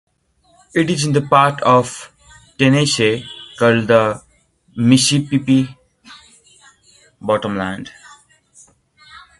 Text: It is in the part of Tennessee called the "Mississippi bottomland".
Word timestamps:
It 0.73 0.89
is 0.89 1.05
in 1.05 1.13
the 1.13 1.21
part 1.21 1.61
of 1.61 2.11
Tennessee 2.57 3.23
called 3.59 3.87
the 3.87 4.19
"Mississippi 4.75 5.77
bottomland". 7.21 7.91